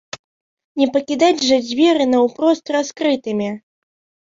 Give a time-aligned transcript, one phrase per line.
[0.83, 3.57] Не пакідаць жа дзверы наўпрост раскрытымі!